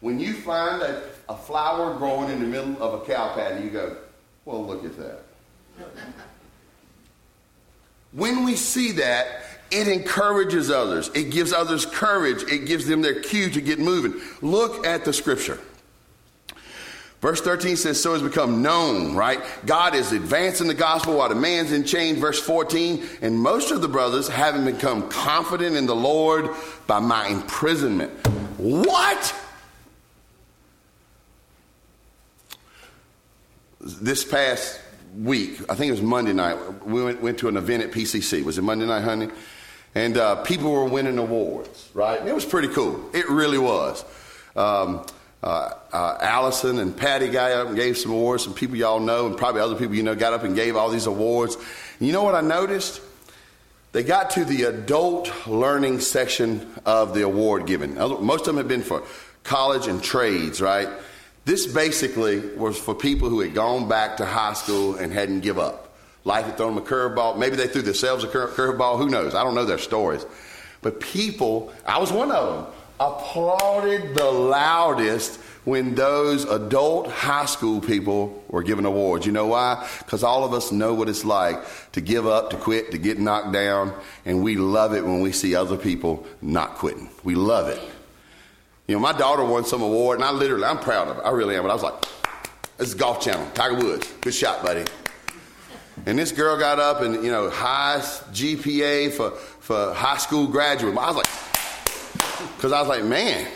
[0.00, 3.96] when you find a, a flower growing in the middle of a cow you go,
[4.44, 5.20] well, look at that.
[8.12, 11.10] when we see that, it encourages others.
[11.14, 12.42] It gives others courage.
[12.42, 14.20] It gives them their cue to get moving.
[14.42, 15.58] Look at the scripture.
[17.22, 19.40] Verse 13 says, So has become known, right?
[19.64, 22.18] God is advancing the gospel while the man's in chains.
[22.18, 26.50] Verse 14, and most of the brothers having become confident in the Lord
[26.88, 28.10] by my imprisonment.
[28.58, 29.34] What?
[33.80, 34.80] This past
[35.16, 38.44] week, I think it was Monday night, we went, went to an event at PCC.
[38.44, 39.28] Was it Monday night, honey?
[39.94, 42.26] And uh, people were winning awards, right?
[42.26, 43.10] It was pretty cool.
[43.14, 44.04] It really was.
[44.56, 45.06] Um,
[45.42, 48.44] uh, uh, Allison and Patty got up and gave some awards.
[48.44, 50.90] Some people y'all know, and probably other people you know, got up and gave all
[50.90, 51.56] these awards.
[51.56, 53.00] And you know what I noticed?
[53.90, 57.94] They got to the adult learning section of the award giving.
[57.96, 59.02] Most of them have been for
[59.42, 60.88] college and trades, right?
[61.44, 65.58] This basically was for people who had gone back to high school and hadn't give
[65.58, 65.92] up.
[66.24, 67.36] Life had thrown them a curveball.
[67.36, 68.98] Maybe they threw themselves a curveball.
[68.98, 69.34] Who knows?
[69.34, 70.24] I don't know their stories.
[70.80, 77.80] But people, I was one of them applauded the loudest when those adult high school
[77.80, 79.26] people were given awards.
[79.26, 79.88] You know why?
[79.98, 81.62] Because all of us know what it's like
[81.92, 83.92] to give up, to quit, to get knocked down,
[84.24, 87.10] and we love it when we see other people not quitting.
[87.22, 87.80] We love it.
[88.88, 91.22] You know, my daughter won some award, and I literally, I'm proud of it.
[91.24, 91.62] I really am.
[91.62, 92.04] But I was like,
[92.78, 94.12] this is Golf Channel, Tiger Woods.
[94.20, 94.84] Good shot, buddy.
[96.06, 100.96] And this girl got up and, you know, highest GPA for, for high school graduate.
[100.96, 101.51] I was like,
[102.56, 103.46] because I was like, man,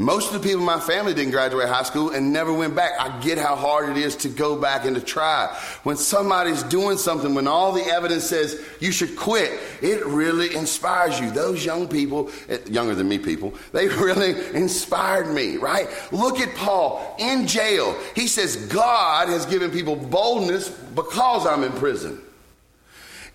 [0.00, 2.92] most of the people in my family didn't graduate high school and never went back.
[3.00, 5.52] I get how hard it is to go back and to try.
[5.82, 11.18] When somebody's doing something, when all the evidence says you should quit, it really inspires
[11.18, 11.32] you.
[11.32, 15.88] Those young people, eh, younger than me people, they really inspired me, right?
[16.12, 17.98] Look at Paul in jail.
[18.14, 22.22] He says, God has given people boldness because I'm in prison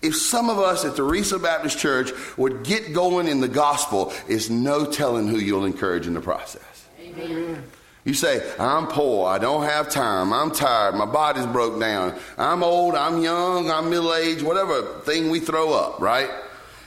[0.04, 4.12] if some of us at the Risa Baptist Church would get going in the gospel,
[4.28, 6.86] it's no telling who you'll encourage in the process.
[7.00, 7.64] Amen.
[8.04, 12.62] You say, I'm poor, I don't have time, I'm tired, my body's broke down, I'm
[12.62, 16.28] old, I'm young, I'm middle aged, whatever thing we throw up, right?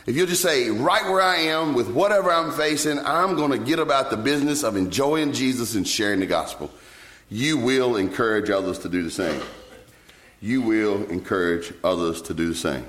[0.06, 3.58] If you'll just say, right where I am, with whatever I'm facing, I'm going to
[3.58, 6.70] get about the business of enjoying Jesus and sharing the gospel,
[7.30, 9.42] you will encourage others to do the same.
[10.40, 12.86] You will encourage others to do the same.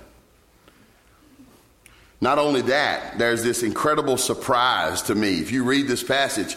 [2.20, 5.38] Not only that, there's this incredible surprise to me.
[5.38, 6.56] If you read this passage,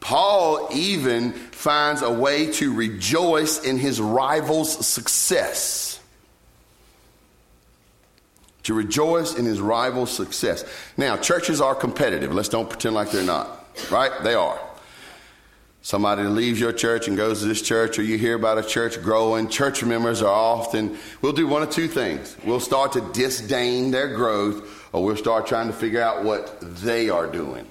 [0.00, 6.00] Paul even finds a way to rejoice in his rival's success.
[8.64, 10.64] To rejoice in his rival's success.
[10.96, 12.34] Now, churches are competitive.
[12.34, 14.12] Let's don't pretend like they're not, right?
[14.22, 14.58] They are.
[15.84, 19.02] Somebody leaves your church and goes to this church, or you hear about a church
[19.02, 19.48] growing.
[19.50, 22.34] Church members are often, we'll do one of two things.
[22.42, 27.10] We'll start to disdain their growth, or we'll start trying to figure out what they
[27.10, 27.66] are doing.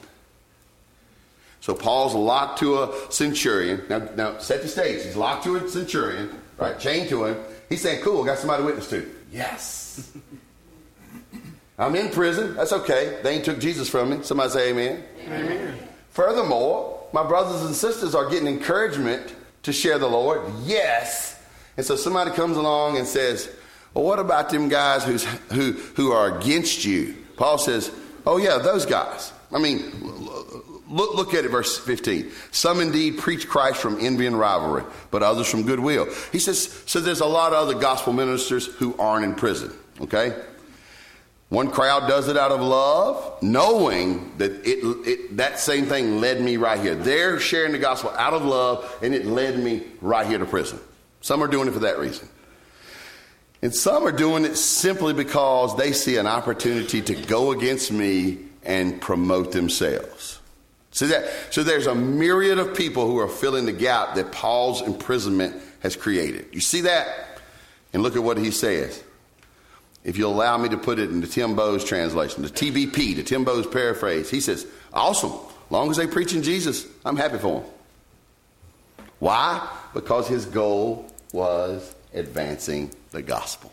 [1.59, 3.81] So Paul's locked to a centurion.
[3.89, 5.03] Now, now set the stage.
[5.03, 6.77] He's locked to a centurion, right?
[6.77, 7.37] Chained to him.
[7.67, 10.11] He's saying, "Cool, I got somebody to witness to." Yes.
[11.79, 12.53] I'm in prison.
[12.53, 13.21] That's okay.
[13.23, 14.19] They ain't took Jesus from me.
[14.21, 15.03] Somebody say amen.
[15.25, 15.79] Amen.
[16.11, 20.41] Furthermore, my brothers and sisters are getting encouragement to share the Lord.
[20.63, 21.39] Yes.
[21.77, 23.49] And so somebody comes along and says,
[23.93, 27.15] Well, what about them guys who's, who, who are against you?
[27.37, 27.91] Paul says,
[28.25, 29.31] Oh, yeah, those guys.
[29.51, 29.83] I mean,
[30.89, 32.31] look, look at it, verse 15.
[32.51, 36.07] Some indeed preach Christ from envy and rivalry, but others from goodwill.
[36.31, 39.71] He says, So there's a lot of other gospel ministers who aren't in prison,
[40.01, 40.35] okay?
[41.53, 46.41] One crowd does it out of love, knowing that it, it, that same thing led
[46.41, 46.95] me right here.
[46.95, 50.79] They're sharing the gospel out of love, and it led me right here to prison.
[51.21, 52.27] Some are doing it for that reason.
[53.61, 58.39] And some are doing it simply because they see an opportunity to go against me
[58.63, 60.39] and promote themselves.
[60.89, 61.31] See that?
[61.51, 65.95] So there's a myriad of people who are filling the gap that Paul's imprisonment has
[65.95, 66.47] created.
[66.51, 67.39] You see that?
[67.93, 69.03] And look at what he says
[70.03, 73.43] if you'll allow me to put it into Tim Bowes translation, the TBP, the Tim
[73.43, 75.33] Bowes paraphrase, he says, Awesome.
[75.69, 77.69] Long as they preaching Jesus, I'm happy for them.
[79.19, 79.67] Why?
[79.93, 83.71] Because his goal was advancing the gospel.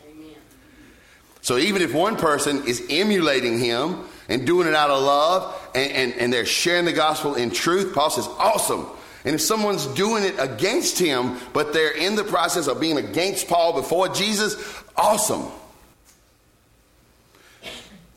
[1.41, 5.91] So even if one person is emulating him and doing it out of love and,
[5.91, 8.87] and, and they're sharing the gospel in truth, Paul says, Awesome.
[9.23, 13.47] And if someone's doing it against him, but they're in the process of being against
[13.47, 14.55] Paul before Jesus,
[14.95, 15.45] awesome.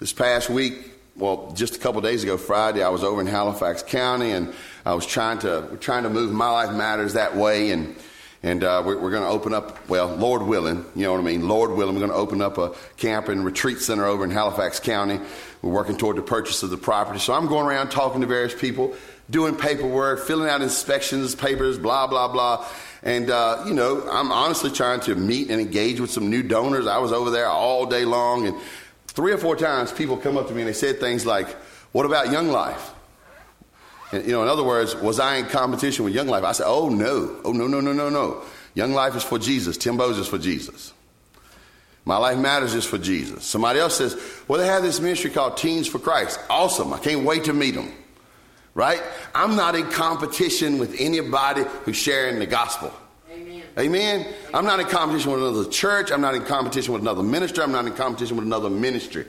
[0.00, 3.84] This past week, well, just a couple days ago, Friday, I was over in Halifax
[3.84, 4.52] County, and
[4.84, 7.94] I was trying to trying to move my life matters that way, and
[8.42, 9.88] and uh, we're, we're going to open up.
[9.88, 11.46] Well, Lord willing, you know what I mean.
[11.46, 14.80] Lord willing, we're going to open up a camp and retreat center over in Halifax
[14.80, 15.20] County.
[15.62, 18.52] We're working toward the purchase of the property, so I'm going around talking to various
[18.52, 18.96] people,
[19.30, 22.66] doing paperwork, filling out inspections papers, blah blah blah.
[23.04, 26.86] And, uh, you know, I'm honestly trying to meet and engage with some new donors.
[26.86, 28.56] I was over there all day long and
[29.14, 31.48] Three or four times, people come up to me and they said things like,
[31.92, 32.92] What about Young Life?
[34.12, 36.44] And, you know, in other words, was I in competition with Young Life?
[36.44, 37.40] I said, Oh, no.
[37.44, 38.42] Oh, no, no, no, no, no.
[38.74, 39.76] Young Life is for Jesus.
[39.76, 40.92] Tim Bowes is for Jesus.
[42.04, 43.44] My Life Matters is for Jesus.
[43.44, 46.40] Somebody else says, Well, they have this ministry called Teens for Christ.
[46.50, 46.92] Awesome.
[46.92, 47.92] I can't wait to meet them.
[48.74, 49.00] Right?
[49.32, 52.92] I'm not in competition with anybody who's sharing the gospel.
[53.78, 54.26] Amen.
[54.52, 56.12] I'm not in competition with another church.
[56.12, 57.62] I'm not in competition with another minister.
[57.62, 59.26] I'm not in competition with another ministry.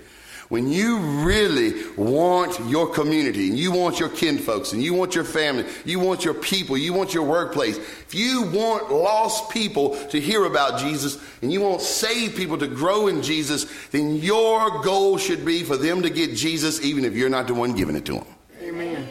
[0.50, 5.24] When you really want your community and you want your kinfolks and you want your
[5.24, 10.22] family, you want your people, you want your workplace, if you want lost people to
[10.22, 15.18] hear about Jesus and you want saved people to grow in Jesus, then your goal
[15.18, 18.06] should be for them to get Jesus even if you're not the one giving it
[18.06, 18.26] to them.
[18.62, 19.10] Amen.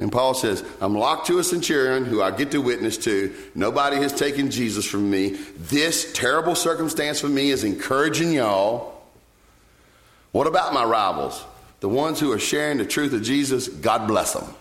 [0.00, 3.34] And Paul says, I'm locked to a centurion who I get to witness to.
[3.54, 5.36] Nobody has taken Jesus from me.
[5.58, 9.02] This terrible circumstance for me is encouraging y'all.
[10.32, 11.44] What about my rivals?
[11.80, 14.54] The ones who are sharing the truth of Jesus, God bless them.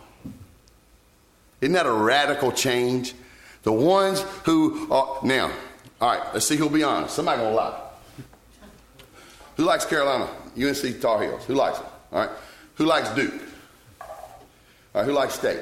[1.62, 3.14] Isn't that a radical change?
[3.64, 5.54] The ones who are, now,
[6.02, 7.16] all right, let's see who'll be honest.
[7.16, 7.80] Somebody gonna lie.
[9.56, 10.30] Who likes Carolina?
[10.58, 11.46] UNC Tar Heels.
[11.46, 11.88] Who likes them?
[12.12, 12.30] All right.
[12.76, 13.49] Who likes Duke?
[14.94, 15.60] All right, who likes steak?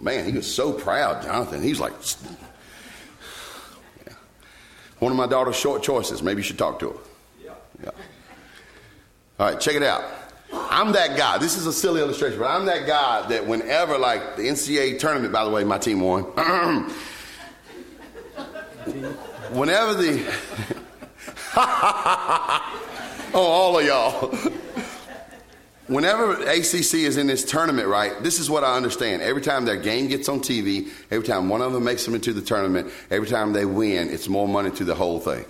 [0.00, 1.62] Man, he was so proud, Jonathan.
[1.62, 1.92] He's like,
[4.06, 4.12] yeah.
[4.98, 6.22] one of my daughter's short choices.
[6.22, 6.96] Maybe you should talk to her.
[7.42, 7.52] Yeah.
[7.82, 7.90] yeah.
[9.38, 10.04] All right, check it out.
[10.52, 11.38] I'm that guy.
[11.38, 15.32] This is a silly illustration, but I'm that guy that whenever, like the NCAA tournament,
[15.32, 16.22] by the way, my team won.
[19.52, 20.34] whenever the.
[21.56, 24.34] oh, all of y'all
[25.88, 29.22] whenever ACC is in this tournament, right, this is what I understand.
[29.22, 32.32] Every time their game gets on TV, every time one of them makes them into
[32.32, 35.44] the tournament, every time they win, it's more money to the whole thing.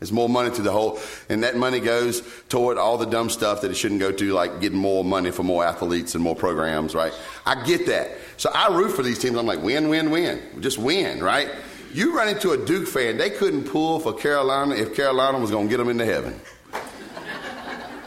[0.00, 0.98] It's more money to the whole,
[1.30, 4.60] and that money goes toward all the dumb stuff that it shouldn't go to, like
[4.60, 7.12] getting more money for more athletes and more programs, right?
[7.46, 8.10] I get that.
[8.36, 9.38] So I root for these teams.
[9.38, 10.42] I'm like, win, win, win.
[10.60, 11.48] Just win, right?
[11.94, 15.68] You run into a Duke fan, they couldn't pull for Carolina if Carolina was going
[15.68, 16.38] to get them into heaven.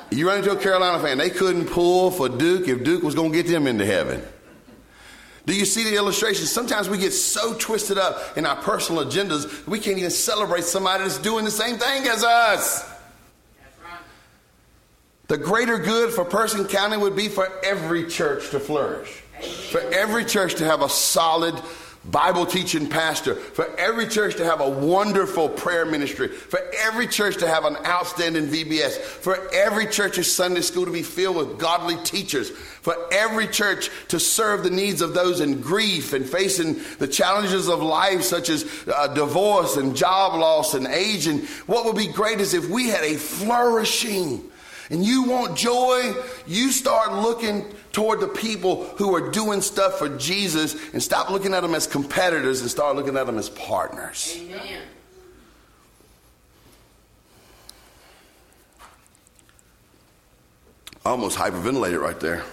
[0.09, 3.31] You run into a Carolina fan, they couldn't pull for Duke if Duke was going
[3.31, 4.21] to get them into heaven.
[5.45, 6.45] Do you see the illustration?
[6.45, 11.03] Sometimes we get so twisted up in our personal agendas, we can't even celebrate somebody
[11.03, 12.89] that's doing the same thing as us.
[15.27, 19.09] The greater good for Person County would be for every church to flourish,
[19.71, 21.55] for every church to have a solid
[22.11, 27.37] Bible teaching pastor, for every church to have a wonderful prayer ministry, for every church
[27.37, 31.97] to have an outstanding VBS, for every church's Sunday school to be filled with godly
[32.03, 37.07] teachers, for every church to serve the needs of those in grief and facing the
[37.07, 41.39] challenges of life, such as uh, divorce and job loss and aging.
[41.65, 44.49] What would be great is if we had a flourishing
[44.89, 46.13] and you want joy,
[46.45, 51.53] you start looking toward the people who are doing stuff for Jesus and stop looking
[51.53, 54.37] at them as competitors and start looking at them as partners.
[54.39, 54.81] Amen.
[61.05, 62.43] Almost hyperventilated right there.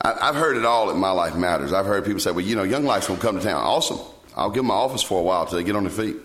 [0.00, 1.72] I've heard it all at My Life Matters.
[1.72, 3.60] I've heard people say, well, you know, Young Life's going to come to town.
[3.60, 3.98] Awesome.
[4.36, 6.16] I'll give them my office for a while till they get on their feet.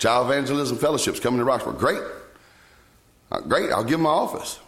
[0.00, 1.78] Child Evangelism Fellowship's coming to Roxboro.
[1.78, 2.00] Great.
[3.30, 4.58] Uh, great, I'll give them my office.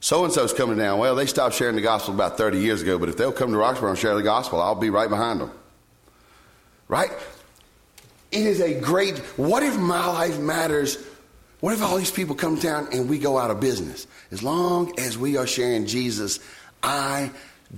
[0.00, 0.98] So and so's coming down.
[0.98, 3.56] Well, they stopped sharing the gospel about 30 years ago, but if they'll come to
[3.56, 5.52] Roxboro and share the gospel, I'll be right behind them.
[6.88, 7.10] Right?
[8.30, 10.98] It is a great, what if my life matters?
[11.60, 14.06] What if all these people come down and we go out of business?
[14.30, 16.40] As long as we are sharing Jesus,
[16.82, 17.30] I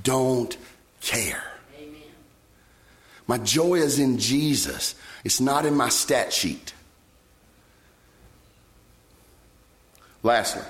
[0.02, 0.56] don't
[1.00, 1.49] care.
[3.30, 6.74] My joy is in Jesus, it's not in my stat sheet.
[10.24, 10.64] Lastly,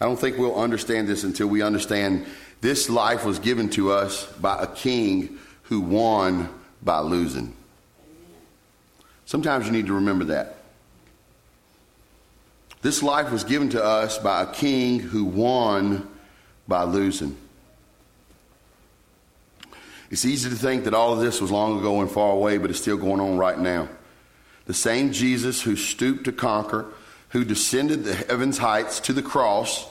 [0.00, 2.26] I don't think we'll understand this until we understand
[2.62, 6.48] this life was given to us by a king who won
[6.82, 7.54] by losing.
[9.24, 10.56] Sometimes you need to remember that.
[12.80, 16.08] This life was given to us by a king who won
[16.66, 17.36] by losing.
[20.12, 22.68] It's easy to think that all of this was long ago and far away, but
[22.68, 23.88] it's still going on right now.
[24.66, 26.84] The same Jesus who stooped to conquer
[27.30, 29.88] who descended the heavens heights to the cross,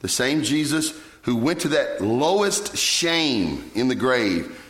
[0.00, 0.92] the same Jesus
[1.22, 4.60] who went to that lowest shame in the grave,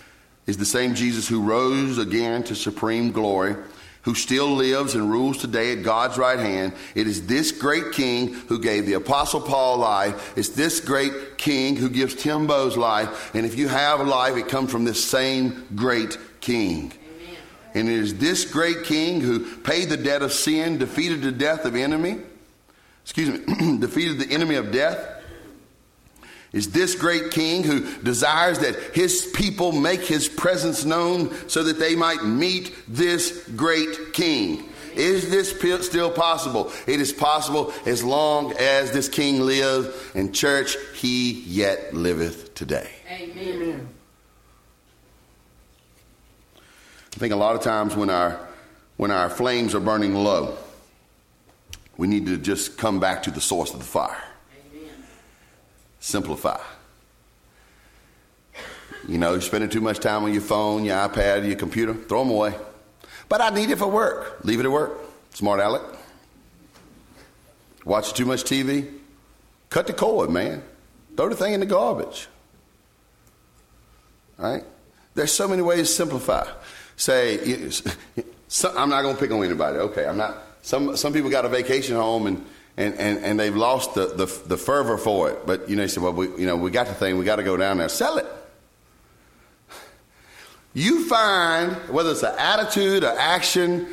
[0.47, 3.57] is the same Jesus who rose again to supreme glory,
[4.03, 6.73] who still lives and rules today at God's right hand.
[6.95, 10.37] It is this great king who gave the apostle Paul life.
[10.37, 13.35] It's this great king who gives Tim Bowes life.
[13.35, 16.93] And if you have life, it comes from this same great king.
[17.75, 21.65] And it is this great king who paid the debt of sin, defeated the death
[21.65, 22.19] of enemy,
[23.05, 25.20] excuse me, defeated the enemy of death.
[26.53, 31.79] Is this great king who desires that his people make his presence known so that
[31.79, 34.69] they might meet this great king?
[34.95, 35.51] Is this
[35.87, 36.73] still possible?
[36.87, 39.89] It is possible as long as this king lives.
[40.15, 42.91] In church, he yet liveth today.
[43.09, 43.89] Amen.
[46.57, 48.49] I think a lot of times when our
[48.97, 50.59] when our flames are burning low,
[51.97, 54.23] we need to just come back to the source of the fire.
[56.01, 56.61] Simplify.
[59.09, 62.25] You know, you're spending too much time on your phone, your iPad, your computer, throw
[62.25, 62.55] them away.
[63.29, 64.45] But I need it for work.
[64.45, 64.99] Leave it at work.
[65.33, 65.83] Smart aleck.
[67.85, 68.93] Watch too much TV.
[69.69, 70.63] Cut the cord, man.
[71.17, 72.29] Throw the thing in the garbage.
[74.39, 74.65] All right?
[75.15, 76.47] There's so many ways to simplify
[77.01, 77.39] say,
[78.77, 79.79] I'm not going to pick on anybody.
[79.79, 80.37] Okay, I'm not.
[80.63, 82.45] Some, some people got a vacation home and,
[82.81, 85.47] and, and, and they've lost the, the, the fervor for it.
[85.47, 87.37] But, you know, you say, well, we, you know, we got the thing, we got
[87.37, 88.27] to go down there, sell it.
[90.73, 93.89] You find, whether it's an attitude, or action,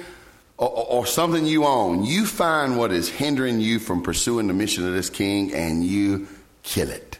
[0.58, 4.88] or, or, something you own, you find what is hindering you from pursuing the mission
[4.88, 6.28] of this king and you
[6.64, 7.20] kill it.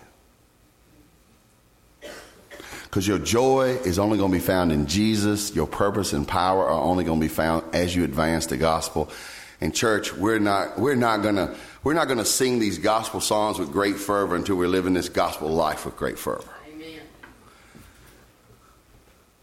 [2.84, 5.54] Because your joy is only going to be found in Jesus.
[5.56, 9.12] Your purpose and power are only going to be found as you advance the gospel.
[9.60, 13.58] In church, we're not, we're not going to, we're not to sing these gospel songs
[13.58, 16.50] with great fervor until we're living this gospel life with great fervor.
[16.72, 17.00] Amen.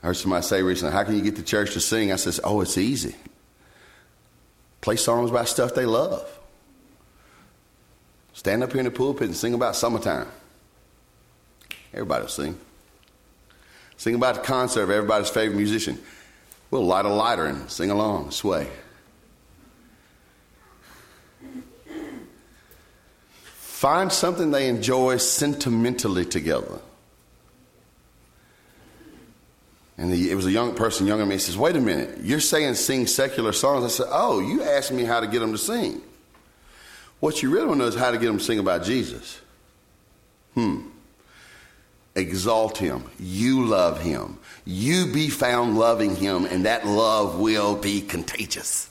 [0.03, 2.13] I heard somebody say recently, how can you get the church to sing?
[2.13, 3.17] I says, oh, it's easy.
[4.81, 6.31] Play songs about stuff they love.
[8.35, 10.29] Stand up here in the pulpit and sing about summertime.
[11.93, 12.59] Everybody will sing.
[13.97, 15.99] Sing about the concert of everybody's favorite musician.
[16.71, 18.69] We'll light a lighter and sing along, sway.
[23.85, 26.81] Find something they enjoy sentimentally together.
[29.99, 32.41] And it was a young person, younger than me, he says, Wait a minute, you're
[32.41, 33.85] saying sing secular songs?
[33.85, 36.01] I said, Oh, you asked me how to get them to sing.
[37.21, 39.39] What you really want to know is how to get them to sing about Jesus.
[40.55, 40.89] Hmm
[42.17, 43.03] exalt him.
[43.19, 44.39] You love him.
[44.65, 48.89] You be found loving him, and that love will be contagious.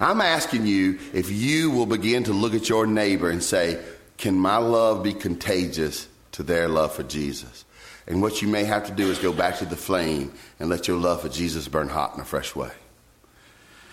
[0.00, 3.80] I'm asking you if you will begin to look at your neighbor and say,
[4.16, 7.64] can my love be contagious to their love for Jesus?
[8.06, 10.88] And what you may have to do is go back to the flame and let
[10.88, 12.70] your love for Jesus burn hot in a fresh way.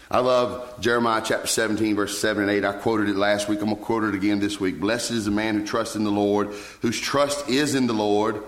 [0.09, 2.63] I love Jeremiah chapter 17, verse 7 and 8.
[2.63, 3.59] I quoted it last week.
[3.59, 4.79] I'm going to quote it again this week.
[4.79, 8.41] Blessed is the man who trusts in the Lord, whose trust is in the Lord.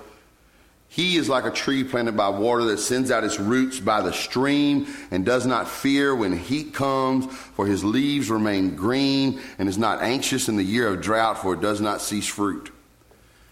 [0.89, 4.11] He is like a tree planted by water that sends out its roots by the
[4.11, 9.77] stream and does not fear when heat comes, for his leaves remain green, and is
[9.77, 12.71] not anxious in the year of drought, for it does not cease fruit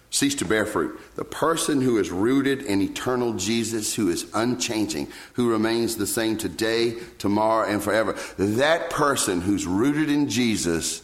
[0.09, 0.99] cease to bear fruit.
[1.15, 6.37] The person who is rooted in eternal Jesus, who is unchanging, who remains the same
[6.37, 8.15] today, tomorrow, and forever.
[8.37, 11.01] That person who's rooted in Jesus,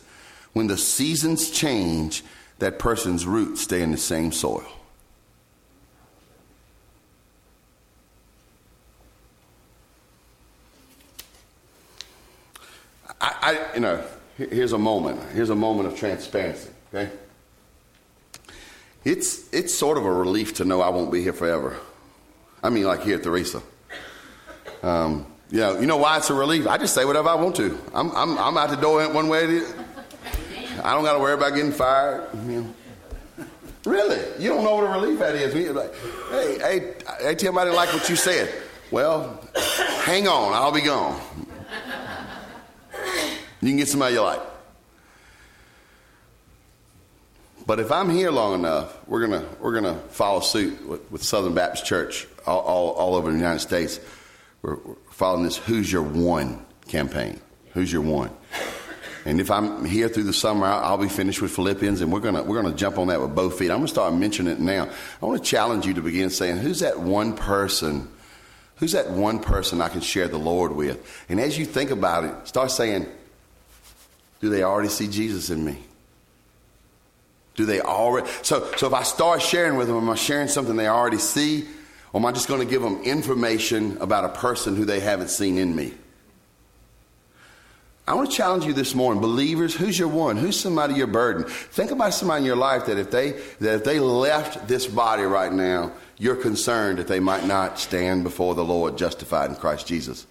[0.54, 2.24] when the seasons change,
[2.60, 4.66] that person's roots stay in the same soil.
[13.24, 14.04] I, I you know,
[14.38, 15.22] here's a moment.
[15.34, 17.10] Here's a moment of transparency, okay?
[19.06, 21.78] it's it's sort of a relief to know I won't be here forever.
[22.62, 23.62] I mean, like here at Theresa.
[24.82, 26.68] Um, you know, you know why it's a relief?
[26.68, 27.78] I just say whatever I want to.
[27.94, 29.62] I'm I'm, I'm out the door one way.
[30.84, 32.30] I don't got to worry about getting fired.
[32.48, 32.74] You know.
[33.86, 35.54] Really, you don't know what a relief that is.
[35.54, 35.94] You're like,
[36.30, 38.50] hey, hey, hey, Tim, I didn't like what you said.
[38.92, 39.42] Well,
[40.04, 41.20] hang on, I'll be gone.
[43.64, 44.42] You can get somebody you like.
[47.66, 51.54] But if I'm here long enough, we're gonna we're gonna follow suit with, with Southern
[51.54, 54.02] Baptist Church all, all, all, over the United States.
[54.62, 57.40] We're, we're following this "Who's Your One" campaign.
[57.74, 58.32] Who's your one?
[59.26, 62.20] And if I'm here through the summer, I'll, I'll be finished with Philippians, and we're
[62.20, 63.72] gonna we're gonna jump on that with both feet.
[63.72, 64.90] I'm gonna start mentioning it now.
[65.22, 68.10] I want to challenge you to begin saying, "Who's that one person?
[68.78, 72.26] Who's that one person I can share the Lord with?" And as you think about
[72.26, 73.08] it, start saying,
[74.44, 75.78] "Do they already see Jesus in me?"
[77.56, 78.28] Do they already?
[78.42, 81.66] So, so if I start sharing with them, am I sharing something they already see?
[82.12, 85.30] Or am I just going to give them information about a person who they haven't
[85.30, 85.94] seen in me?
[88.06, 89.74] I want to challenge you this morning, believers.
[89.74, 90.36] Who's your one?
[90.36, 91.46] Who's somebody your burden?
[91.46, 93.32] Think about somebody in your life that if they
[93.62, 98.24] that if they left this body right now, you're concerned that they might not stand
[98.24, 100.28] before the Lord justified in Christ Jesus.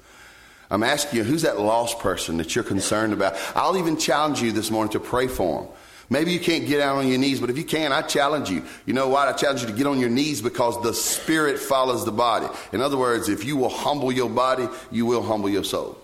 [0.72, 3.36] I'm asking you, who's that lost person that you're concerned about?
[3.54, 5.70] I'll even challenge you this morning to pray for them.
[6.08, 8.64] Maybe you can't get out on your knees, but if you can, I challenge you.
[8.86, 9.28] You know what?
[9.28, 12.46] I challenge you to get on your knees because the spirit follows the body.
[12.72, 15.98] In other words, if you will humble your body, you will humble your soul.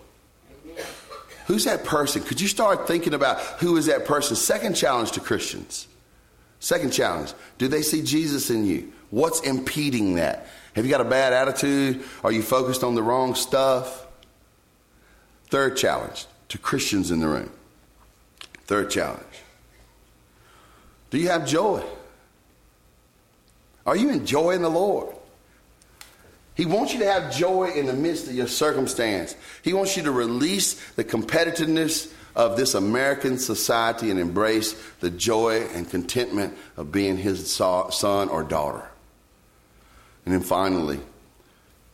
[1.47, 2.23] Who's that person?
[2.23, 4.37] Could you start thinking about who is that person?
[4.37, 5.89] Second challenge to Christians.
[6.61, 7.33] Second challenge.
[7.57, 8.93] Do they see Jesus in you?
[9.09, 10.47] What's impeding that?
[10.75, 12.05] Have you got a bad attitude?
[12.23, 14.05] Are you focused on the wrong stuff?
[15.51, 17.51] Third challenge to Christians in the room.
[18.67, 19.25] Third challenge.
[21.11, 21.83] Do you have joy?
[23.87, 25.15] Are you enjoying the Lord?
[26.55, 29.35] He wants you to have joy in the midst of your circumstance.
[29.63, 35.63] He wants you to release the competitiveness of this American society and embrace the joy
[35.73, 38.87] and contentment of being his son or daughter.
[40.27, 41.01] And then finally,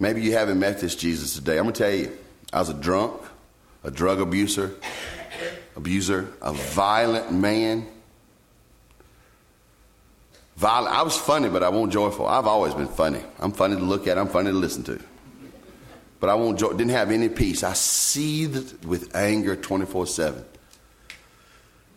[0.00, 1.58] maybe you haven't met this Jesus today.
[1.58, 2.18] I'm going to tell you,
[2.52, 3.20] I was a drunk,
[3.84, 4.74] a drug abuser,
[5.76, 7.86] abuser, a violent man
[10.56, 10.94] violent.
[10.94, 12.26] I was funny, but I won't joyful.
[12.26, 13.20] I've always been funny.
[13.38, 14.18] I'm funny to look at.
[14.18, 15.00] I'm funny to listen to.
[16.20, 16.58] But I won't.
[16.58, 17.62] Didn't have any peace.
[17.62, 20.44] I seethed with anger 24 seven.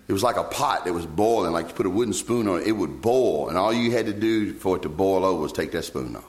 [0.08, 1.52] It was like a pot that was boiling.
[1.52, 4.06] Like you put a wooden spoon on it, it would boil, and all you had
[4.06, 6.26] to do for it to boil over was take that spoon off.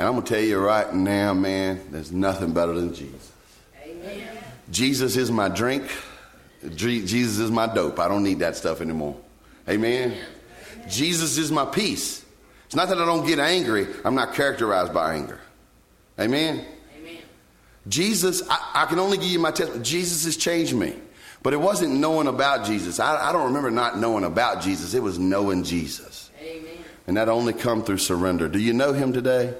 [0.00, 3.32] And I'm gonna tell you right now, man, there's nothing better than Jesus.
[3.84, 4.28] Amen.
[4.70, 5.92] Jesus is my drink.
[6.74, 7.98] Jesus is my dope.
[7.98, 9.14] I don't need that stuff anymore.
[9.68, 10.16] Amen.
[10.88, 12.24] Jesus is my peace.
[12.64, 15.38] It's not that I don't get angry, I'm not characterized by anger.
[16.18, 16.64] Amen.
[16.98, 17.18] Amen.
[17.86, 19.84] Jesus, I, I can only give you my testimony.
[19.84, 20.94] Jesus has changed me.
[21.42, 23.00] But it wasn't knowing about Jesus.
[23.00, 24.94] I, I, don't remember not knowing about Jesus.
[24.94, 26.30] It was knowing Jesus.
[26.40, 26.78] Amen.
[27.06, 28.48] And that only come through surrender.
[28.48, 29.54] Do you know him today?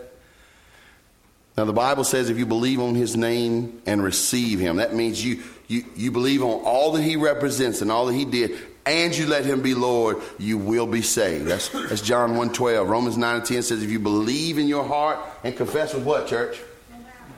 [1.60, 5.22] Now the Bible says if you believe on his name and receive him, that means
[5.22, 9.14] you you, you believe on all that he represents and all that he did, and
[9.14, 11.46] you let him be Lord, you will be saved.
[11.46, 12.88] That's, that's John 1.12.
[12.88, 16.26] Romans 9 and 10 says, if you believe in your heart and confess with what,
[16.26, 16.58] church?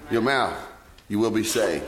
[0.09, 0.57] Your mouth.
[1.09, 1.85] You will be saved.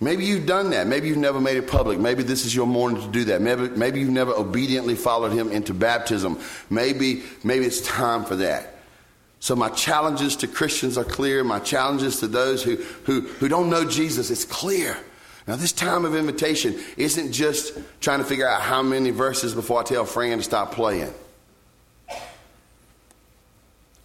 [0.00, 0.86] Maybe you've done that.
[0.86, 1.98] Maybe you've never made it public.
[1.98, 3.40] Maybe this is your morning to do that.
[3.40, 6.38] Maybe, maybe you've never obediently followed him into baptism.
[6.68, 8.77] Maybe, maybe it's time for that.
[9.40, 11.44] So my challenges to Christians are clear.
[11.44, 14.96] My challenges to those who, who, who don't know Jesus, it's clear.
[15.46, 19.80] Now, this time of invitation isn't just trying to figure out how many verses before
[19.80, 21.12] I tell Fran to stop playing.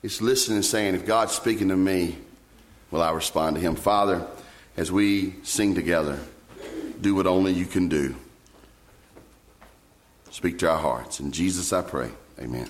[0.02, 2.18] It's listening and saying, if God's speaking to me,
[2.92, 3.76] will I respond to him?
[3.76, 4.26] Father,
[4.78, 6.20] as we sing together,
[7.02, 8.16] do what only you can do.
[10.32, 11.20] Speak to our hearts.
[11.20, 12.10] In Jesus I pray.
[12.40, 12.70] Amen.